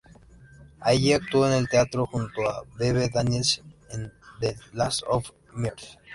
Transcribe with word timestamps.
Allí 0.79 1.13
actuó 1.13 1.45
en 1.45 1.53
el 1.53 1.69
teatro 1.69 2.07
junto 2.07 2.41
a 2.49 2.63
Bebe 2.75 3.07
Daniels 3.13 3.61
en 3.91 4.11
"The 4.39 4.55
Last 4.73 5.03
of 5.07 5.29
Mrs. 5.53 5.99